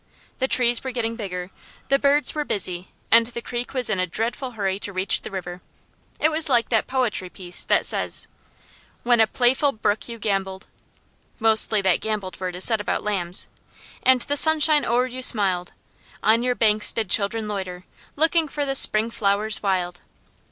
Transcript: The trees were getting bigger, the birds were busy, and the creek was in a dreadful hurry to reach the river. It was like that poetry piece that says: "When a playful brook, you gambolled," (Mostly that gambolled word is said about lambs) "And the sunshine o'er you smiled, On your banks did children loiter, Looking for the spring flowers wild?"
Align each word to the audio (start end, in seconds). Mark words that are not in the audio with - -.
The 0.39 0.47
trees 0.47 0.83
were 0.83 0.89
getting 0.89 1.15
bigger, 1.15 1.51
the 1.89 1.99
birds 1.99 2.33
were 2.33 2.43
busy, 2.43 2.87
and 3.11 3.27
the 3.27 3.39
creek 3.43 3.75
was 3.75 3.87
in 3.87 3.99
a 3.99 4.07
dreadful 4.07 4.53
hurry 4.53 4.79
to 4.79 4.91
reach 4.91 5.21
the 5.21 5.29
river. 5.29 5.61
It 6.19 6.31
was 6.31 6.49
like 6.49 6.69
that 6.69 6.87
poetry 6.87 7.29
piece 7.29 7.63
that 7.65 7.85
says: 7.85 8.27
"When 9.03 9.19
a 9.19 9.27
playful 9.27 9.73
brook, 9.73 10.09
you 10.09 10.17
gambolled," 10.17 10.65
(Mostly 11.37 11.83
that 11.83 11.99
gambolled 12.01 12.39
word 12.39 12.55
is 12.55 12.63
said 12.63 12.81
about 12.81 13.03
lambs) 13.03 13.47
"And 14.01 14.21
the 14.21 14.37
sunshine 14.37 14.85
o'er 14.85 15.05
you 15.05 15.21
smiled, 15.21 15.73
On 16.23 16.41
your 16.41 16.55
banks 16.55 16.91
did 16.91 17.07
children 17.07 17.47
loiter, 17.47 17.85
Looking 18.15 18.47
for 18.47 18.65
the 18.65 18.73
spring 18.73 19.11
flowers 19.11 19.61
wild?" 19.61 20.01